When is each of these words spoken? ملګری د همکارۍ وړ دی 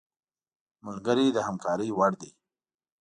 ملګری 0.85 1.27
د 1.33 1.37
همکارۍ 1.47 1.89
وړ 1.97 2.11
دی 2.21 2.31